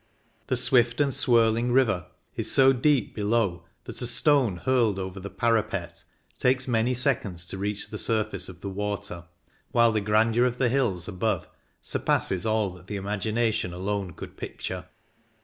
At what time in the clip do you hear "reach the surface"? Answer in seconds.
7.59-8.49